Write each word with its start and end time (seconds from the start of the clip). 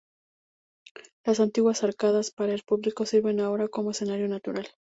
Las 1.23 1.39
antiguas 1.39 1.83
arcadas 1.83 2.31
para 2.31 2.53
el 2.55 2.63
público 2.63 3.05
sirven 3.05 3.39
ahora 3.39 3.67
como 3.67 3.91
escenario 3.91 4.27
natural. 4.27 4.67